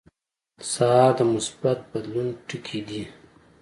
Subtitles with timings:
[0.71, 3.03] سهار د مثبت بدلون ټکي دي.